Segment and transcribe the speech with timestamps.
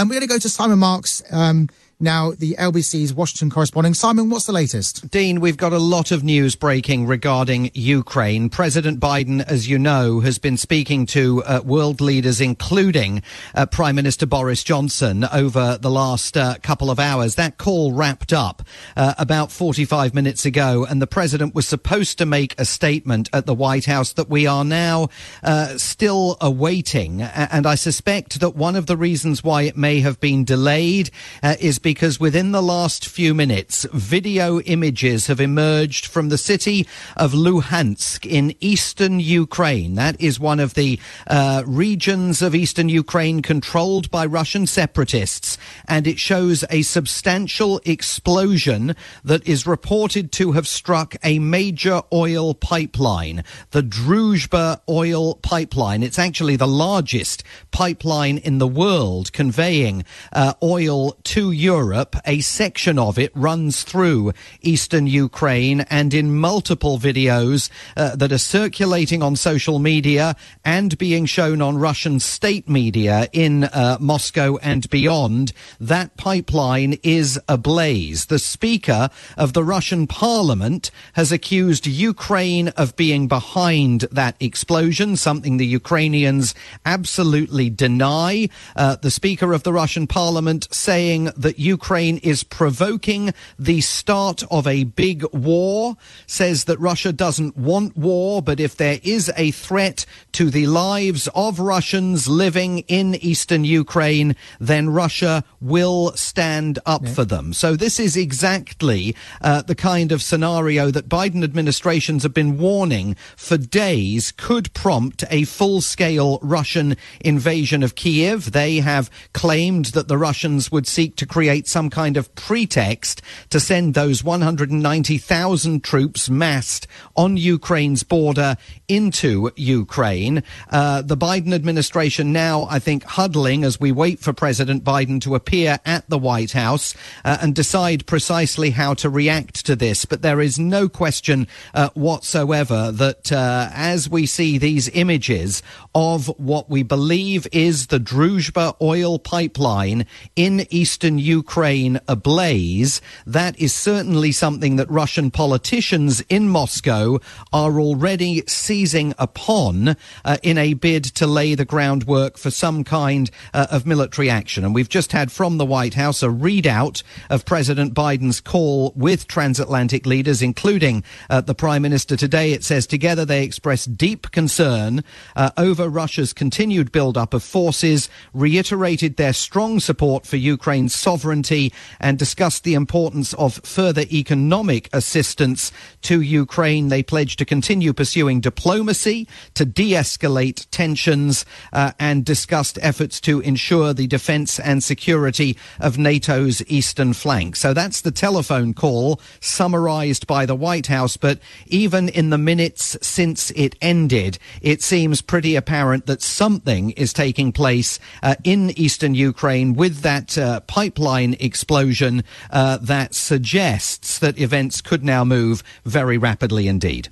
[0.00, 1.22] Um, we're going to go to Simon Marks.
[1.30, 1.68] Um,
[2.00, 3.96] now the LBC's Washington correspondent.
[3.96, 5.10] Simon, what's the latest?
[5.10, 8.48] Dean, we've got a lot of news breaking regarding Ukraine.
[8.48, 13.22] President Biden, as you know, has been speaking to uh, world leaders, including
[13.54, 17.34] uh, Prime Minister Boris Johnson, over the last uh, couple of hours.
[17.34, 18.62] That call wrapped up
[18.96, 23.46] uh, about 45 minutes ago, and the president was supposed to make a statement at
[23.46, 25.08] the White House that we are now
[25.42, 27.22] uh, still awaiting.
[27.22, 31.10] And I suspect that one of the reasons why it may have been delayed
[31.42, 36.38] uh, is because because within the last few minutes, video images have emerged from the
[36.38, 36.86] city
[37.16, 39.96] of Luhansk in eastern Ukraine.
[39.96, 45.58] That is one of the uh, regions of eastern Ukraine controlled by Russian separatists,
[45.88, 52.54] and it shows a substantial explosion that is reported to have struck a major oil
[52.54, 56.04] pipeline, the Druzhba oil pipeline.
[56.04, 61.79] It's actually the largest pipeline in the world conveying uh, oil to Europe.
[61.80, 68.30] Europe, a section of it runs through eastern Ukraine and in multiple videos uh, that
[68.32, 74.58] are circulating on social media and being shown on Russian state media in uh, Moscow
[74.58, 78.26] and beyond, that pipeline is ablaze.
[78.26, 85.56] The Speaker of the Russian Parliament has accused Ukraine of being behind that explosion, something
[85.56, 88.50] the Ukrainians absolutely deny.
[88.76, 94.66] Uh, the Speaker of the Russian Parliament saying that Ukraine is provoking the start of
[94.66, 95.96] a big war,
[96.26, 101.28] says that Russia doesn't want war, but if there is a threat to the lives
[101.34, 107.14] of Russians living in eastern Ukraine, then Russia will stand up yeah.
[107.14, 107.52] for them.
[107.52, 113.16] So this is exactly uh, the kind of scenario that Biden administrations have been warning
[113.36, 118.52] for days could prompt a full-scale Russian invasion of Kiev.
[118.52, 123.20] They have claimed that the Russians would seek to create create some kind of pretext
[123.50, 128.56] to send those 190,000 troops massed on Ukraine's border
[128.88, 130.42] into Ukraine.
[130.70, 135.34] Uh, the Biden administration now, I think, huddling as we wait for President Biden to
[135.34, 136.94] appear at the White House
[137.24, 140.06] uh, and decide precisely how to react to this.
[140.06, 145.62] But there is no question uh, whatsoever that uh, as we see these images
[145.94, 150.06] of what we believe is the Druzhba oil pipeline
[150.36, 157.18] in eastern Ukraine, Ukraine ablaze, that is certainly something that Russian politicians in Moscow
[157.52, 163.32] are already seizing upon uh, in a bid to lay the groundwork for some kind
[163.52, 164.64] uh, of military action.
[164.64, 169.26] And we've just had from the White House a readout of President Biden's call with
[169.26, 172.52] transatlantic leaders, including uh, the Prime Minister today.
[172.52, 175.02] It says together they express deep concern
[175.34, 181.72] uh, over Russia's continued build-up of forces, reiterated their strong support for Ukraine's sovereign sovereignty
[182.00, 185.70] and discussed the importance of further economic assistance
[186.02, 186.88] to Ukraine.
[186.88, 193.94] They pledged to continue pursuing diplomacy to de-escalate tensions uh, and discussed efforts to ensure
[193.94, 197.54] the defense and security of NATO's eastern flank.
[197.54, 201.16] So that's the telephone call summarized by the White House.
[201.16, 207.12] But even in the minutes since it ended, it seems pretty apparent that something is
[207.12, 214.38] taking place uh, in eastern Ukraine with that uh, pipeline explosion uh, that suggests that
[214.38, 217.10] events could now move very rapidly indeed.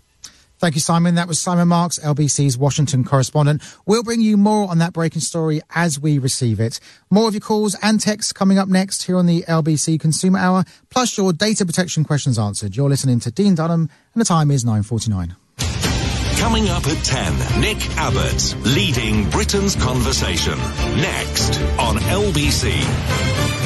[0.59, 1.15] Thank you, Simon.
[1.15, 3.63] That was Simon Marks, LBC's Washington correspondent.
[3.87, 6.81] We'll bring you more on that breaking story as we receive it.
[7.11, 10.65] More of your calls and texts coming up next here on the LBC Consumer Hour,
[10.91, 12.77] plus your data protection questions answered.
[12.77, 15.37] You're listening to Dean Dunham, and the time is 9.49.
[16.41, 20.59] Coming up at 10, Nick Abbott, leading Britain's conversation.
[20.97, 23.58] Next on LBC.